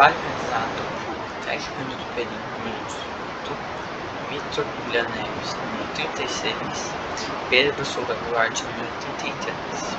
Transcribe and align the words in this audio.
Trabalho 0.00 0.18
realizado 0.22 0.82
por 1.04 1.30
técnico 1.44 1.94
do 1.94 2.14
perímetro 2.14 3.54
Vitor 4.30 4.64
Julian 4.64 5.06
Neves, 5.08 5.54
número 5.56 5.86
36, 5.94 6.56
Pedro 7.50 7.84
Souza 7.84 8.14
Duarte, 8.14 8.64
número 8.64 8.88
33. 8.98 9.98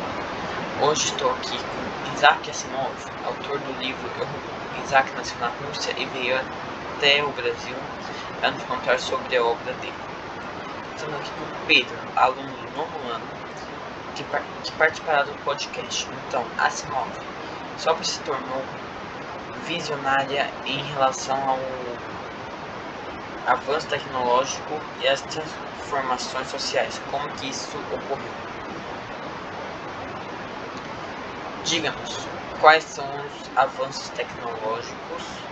Hoje 0.81 1.05
estou 1.05 1.29
aqui 1.29 1.55
com 1.55 2.15
Isaac 2.17 2.49
Asimov, 2.49 2.95
autor 3.27 3.59
do 3.59 3.73
livro 3.73 4.09
Isaac 4.83 5.15
nasceu 5.15 5.37
na 5.39 5.49
Rússia 5.49 5.93
e 5.95 6.05
veio 6.07 6.35
até 6.97 7.23
o 7.23 7.29
Brasil 7.33 7.75
para 8.39 8.49
nos 8.49 8.63
contar 8.63 8.99
sobre 8.99 9.37
a 9.37 9.43
obra 9.43 9.71
dele. 9.73 9.93
Estamos 10.95 11.15
aqui 11.19 11.29
com 11.29 11.67
Pedro, 11.67 11.95
aluno 12.15 12.49
do 12.49 12.71
novo 12.75 13.07
ano, 13.07 13.27
que, 14.15 14.23
que 14.23 14.71
participará 14.71 15.21
do 15.21 15.33
podcast. 15.45 16.07
Então, 16.27 16.43
Asimov 16.57 17.11
só 17.77 17.95
se 18.01 18.19
tornou 18.21 18.63
visionária 19.61 20.55
em 20.65 20.83
relação 20.83 21.47
ao 21.47 22.01
avanço 23.45 23.87
tecnológico 23.87 24.89
e 24.97 25.07
as 25.07 25.21
transformações 25.23 26.49
sociais. 26.49 26.97
Como 26.97 27.31
que 27.31 27.49
isso 27.49 27.85
ocorreu? 27.87 28.35
Digamos, 31.63 32.29
quais 32.55 32.83
são 32.83 33.25
os 33.25 33.49
avanços 33.55 34.11
tecnológicos 34.11 35.49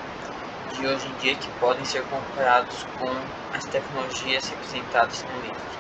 de 0.66 0.88
hoje 0.88 1.10
em 1.10 1.16
dia 1.16 1.38
que 1.38 1.52
podem 1.52 1.86
ser 1.86 2.06
comparados 2.08 2.84
com 2.84 3.34
as 3.52 3.68
tecnologias 3.68 4.48
representadas 4.50 5.24
no 5.26 5.40
livro? 5.40 5.80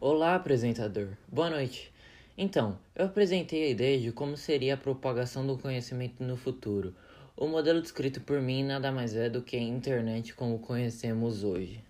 Olá, 0.00 0.34
apresentador. 0.34 1.16
Boa 1.28 1.48
noite. 1.48 1.89
Então, 2.42 2.78
eu 2.96 3.04
apresentei 3.04 3.64
a 3.64 3.68
ideia 3.68 4.00
de 4.00 4.12
como 4.12 4.34
seria 4.34 4.72
a 4.72 4.76
propagação 4.78 5.46
do 5.46 5.58
conhecimento 5.58 6.24
no 6.24 6.38
futuro. 6.38 6.94
O 7.36 7.46
modelo 7.46 7.82
descrito 7.82 8.18
por 8.22 8.40
mim 8.40 8.64
nada 8.64 8.90
mais 8.90 9.14
é 9.14 9.28
do 9.28 9.42
que 9.42 9.58
a 9.58 9.60
internet 9.60 10.32
como 10.32 10.58
conhecemos 10.58 11.44
hoje. 11.44 11.84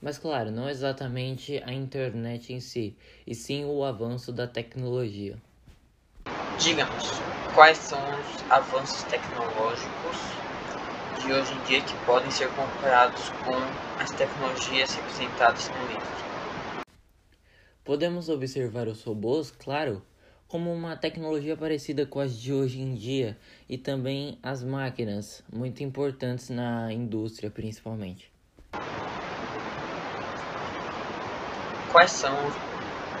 Mas, 0.00 0.18
claro, 0.18 0.52
não 0.52 0.70
exatamente 0.70 1.60
a 1.64 1.72
internet 1.72 2.52
em 2.52 2.60
si, 2.60 2.94
e 3.26 3.34
sim 3.34 3.64
o 3.64 3.82
avanço 3.82 4.32
da 4.32 4.46
tecnologia. 4.46 5.36
Digamos, 6.60 7.20
quais 7.52 7.78
são 7.78 7.98
os 8.20 8.44
avanços 8.48 9.02
tecnológicos 9.02 10.38
de 11.18 11.32
hoje 11.32 11.54
em 11.54 11.60
dia 11.62 11.82
que 11.82 11.96
podem 12.06 12.30
ser 12.30 12.52
comparados 12.52 13.32
com 13.42 13.56
as 13.98 14.12
tecnologias 14.12 14.94
representadas 14.94 15.68
no 15.70 15.84
livro? 15.88 16.35
Podemos 17.86 18.28
observar 18.28 18.88
os 18.88 19.04
robôs, 19.04 19.52
claro, 19.52 20.02
como 20.48 20.72
uma 20.72 20.96
tecnologia 20.96 21.56
parecida 21.56 22.04
com 22.04 22.18
as 22.18 22.36
de 22.36 22.52
hoje 22.52 22.80
em 22.80 22.96
dia 22.96 23.38
e 23.68 23.78
também 23.78 24.40
as 24.42 24.64
máquinas, 24.64 25.40
muito 25.52 25.84
importantes 25.84 26.50
na 26.50 26.92
indústria 26.92 27.48
principalmente. 27.48 28.28
Quais 31.92 32.10
são 32.10 32.36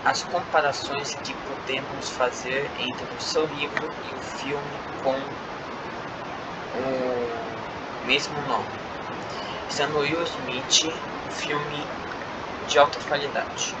as 0.04 0.24
comparações 0.24 1.14
que 1.14 1.32
podemos 1.46 2.10
fazer 2.10 2.68
entre 2.80 3.14
o 3.14 3.20
seu 3.20 3.46
livro 3.46 3.88
e 4.10 4.14
o 4.14 4.18
filme 4.18 4.80
com 5.00 5.16
o 6.74 8.04
mesmo 8.04 8.42
nome? 8.42 8.74
Will 9.94 10.24
Smith 10.24 10.92
um 11.24 11.30
filme 11.30 11.86
de 12.66 12.78
alta 12.80 12.98
qualidade. 13.06 13.76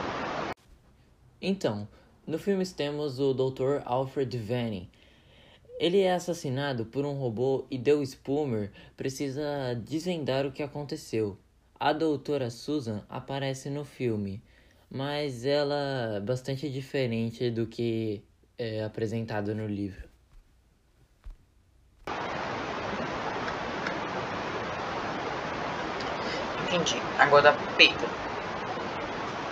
Então, 1.40 1.86
no 2.26 2.38
filme 2.38 2.66
temos 2.66 3.20
o 3.20 3.34
Dr. 3.34 3.82
Alfred 3.84 4.36
Vanning. 4.38 4.88
Ele 5.78 6.00
é 6.00 6.14
assassinado 6.14 6.86
por 6.86 7.04
um 7.04 7.12
robô 7.12 7.66
e 7.70 7.76
Dale 7.76 8.06
Spoomer 8.06 8.72
precisa 8.96 9.74
desvendar 9.84 10.46
o 10.46 10.52
que 10.52 10.62
aconteceu. 10.62 11.38
A 11.78 11.92
doutora 11.92 12.48
Susan 12.48 13.04
aparece 13.08 13.68
no 13.68 13.84
filme, 13.84 14.42
mas 14.90 15.44
ela 15.44 16.14
é 16.16 16.20
bastante 16.20 16.70
diferente 16.70 17.50
do 17.50 17.66
que 17.66 18.24
é 18.58 18.82
apresentado 18.82 19.54
no 19.54 19.66
livro. 19.66 20.08
Entendi. 26.64 26.96
Agora, 27.18 27.54
Pedro, 27.76 28.08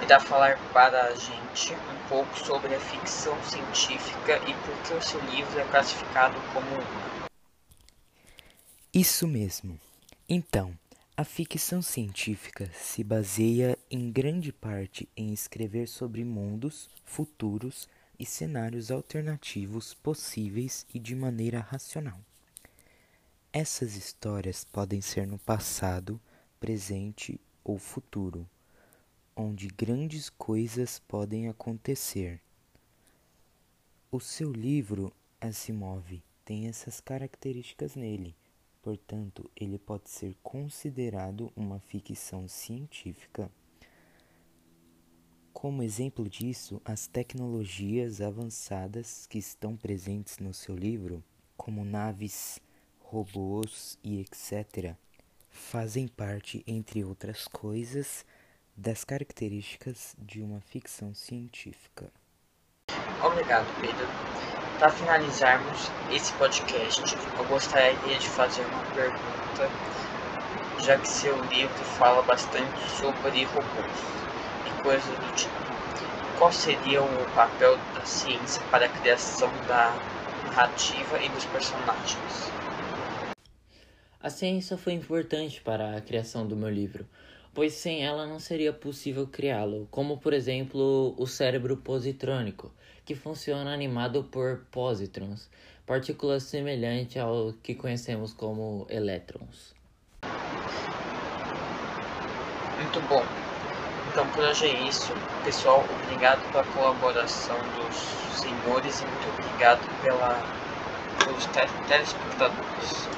irá 0.05 0.21
falar 0.21 0.59
para 0.71 1.07
a 1.07 1.15
gente 1.15 1.73
um 1.73 2.09
pouco 2.09 2.39
sobre 2.39 2.75
a 2.75 2.81
ficção 2.81 3.43
científica 3.43 4.37
e 4.47 4.55
por 4.55 4.77
que 4.83 4.93
o 4.93 5.03
seu 5.03 5.19
livro 5.31 5.59
é 5.59 5.65
classificado 5.65 6.35
como 6.53 6.67
uma. 6.75 7.27
Isso 8.93 9.27
mesmo. 9.27 9.81
Então, 10.29 10.77
a 11.17 11.25
ficção 11.25 11.81
científica 11.81 12.71
se 12.75 13.03
baseia 13.03 13.79
em 13.91 14.13
grande 14.13 14.53
parte 14.53 15.09
em 15.17 15.33
escrever 15.33 15.89
sobre 15.89 16.23
mundos, 16.23 16.91
futuros 17.07 17.89
e 18.19 18.27
cenários 18.27 18.91
alternativos 18.91 19.95
possíveis 19.95 20.87
e 20.93 20.99
de 20.99 21.15
maneira 21.15 21.61
racional. 21.61 22.21
Essas 23.51 23.97
histórias 23.97 24.65
podem 24.65 25.01
ser 25.01 25.27
no 25.27 25.39
passado, 25.39 26.21
presente 26.61 27.41
ou 27.65 27.79
futuro 27.79 28.47
onde 29.37 29.69
grandes 29.69 30.31
coisas 30.31 30.99
podem 30.99 31.49
acontecer. 31.49 32.41
O 34.11 34.21
seu 34.21 34.53
livro 34.53 35.13
Asimov 35.41 36.23
tem 36.45 36.69
essas 36.69 37.01
características 37.01 37.97
nele, 37.97 38.37
portanto, 38.81 39.51
ele 39.57 39.79
pode 39.79 40.09
ser 40.09 40.37
considerado 40.43 41.53
uma 41.57 41.81
ficção 41.81 42.47
científica. 42.47 43.51
Como 45.53 45.83
exemplo 45.83 46.29
disso, 46.29 46.81
as 46.85 47.07
tecnologias 47.07 48.21
avançadas 48.21 49.27
que 49.27 49.39
estão 49.39 49.77
presentes 49.77 50.39
no 50.39 50.53
seu 50.53 50.77
livro, 50.77 51.25
como 51.57 51.85
naves, 51.85 52.61
robôs 53.01 53.99
e 54.03 54.21
etc., 54.21 54.95
fazem 55.49 56.07
parte, 56.07 56.63
entre 56.67 57.05
outras 57.05 57.47
coisas, 57.47 58.25
das 58.77 59.05
características 59.05 60.15
de 60.19 60.43
uma 60.43 60.61
ficção 60.61 61.15
científica. 61.15 62.11
Obrigado, 63.23 63.67
Pedro. 63.81 64.07
Para 64.79 64.91
finalizarmos 64.91 65.91
esse 66.11 66.33
podcast, 66.35 67.03
eu 67.39 67.45
gostaria 67.45 68.19
de 68.19 68.29
fazer 68.29 68.63
uma 68.67 68.85
pergunta, 68.95 69.71
já 70.83 70.99
que 70.99 71.09
seu 71.09 71.41
livro 71.45 71.85
fala 71.97 72.23
bastante 72.23 72.81
sobre 72.91 73.45
robôs 73.45 73.93
e 74.67 74.83
coisas 74.83 75.07
do 75.07 75.35
tipo. 75.37 75.55
Qual 76.39 76.53
seria 76.53 77.03
o 77.03 77.31
papel 77.35 77.79
da 77.95 78.05
ciência 78.05 78.61
para 78.71 78.87
a 78.87 78.89
criação 78.89 79.51
da 79.69 79.95
narrativa 80.45 81.23
e 81.23 81.29
dos 81.29 81.45
personagens? 81.47 82.51
A 84.21 84.31
ciência 84.31 84.77
foi 84.77 84.95
importante 84.95 85.61
para 85.61 85.97
a 85.97 86.01
criação 86.01 86.47
do 86.47 86.57
meu 86.57 86.71
livro, 86.71 87.07
pois 87.55 87.73
sem 87.75 88.05
ela 88.05 88.27
não 88.27 88.41
seria 88.41 88.73
possível 88.73 89.27
criá-lo, 89.27 89.87
como 89.91 90.19
por 90.19 90.33
exemplo 90.33 91.15
o 91.17 91.27
cérebro 91.27 91.77
positrônico, 91.77 92.71
que 93.05 93.15
funciona 93.15 93.73
animado 93.73 94.25
por 94.25 94.65
positrons, 94.73 95.49
partículas 95.87 96.43
semelhantes 96.43 97.17
ao 97.17 97.53
que 97.63 97.75
conhecemos 97.75 98.33
como 98.33 98.87
elétrons. 98.91 99.75
Muito 102.77 103.01
bom. 103.03 103.23
Então 104.11 104.27
por 104.29 104.45
hoje 104.45 104.67
é 104.67 104.89
isso. 104.89 105.15
Pessoal, 105.45 105.85
obrigado 106.03 106.51
pela 106.51 106.65
colaboração 106.65 107.59
dos 107.77 107.95
senhores 108.41 109.01
e 109.01 109.07
muito 109.07 109.29
obrigado 109.29 109.87
pela, 110.01 110.43
pelos 111.25 111.47
telespectadores. 111.87 113.09